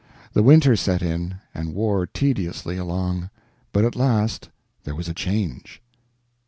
The 0.33 0.41
winter 0.41 0.75
set 0.75 1.03
in, 1.03 1.35
and 1.53 1.75
wore 1.75 2.07
tediously 2.07 2.75
along; 2.75 3.29
but 3.71 3.85
at 3.85 3.95
last 3.95 4.49
there 4.83 4.95
was 4.95 5.07
a 5.07 5.13
change. 5.13 5.79